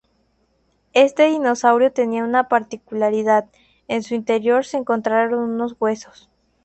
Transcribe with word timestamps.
Este 0.93 1.27
dinosaurio 1.27 1.93
tenía 1.93 2.23
una 2.23 2.47
particularidad: 2.47 3.51
en 3.87 4.01
su 4.01 4.15
interior 4.15 4.65
se 4.65 4.77
encontraron 4.77 5.41
unos 5.51 5.75
huesos. 5.79 6.27